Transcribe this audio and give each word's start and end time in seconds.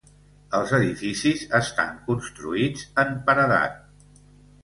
Els 0.59 0.71
edificis 0.77 1.43
estan 1.59 1.91
construïts 2.07 2.87
en 3.05 3.11
paredat. 3.29 3.77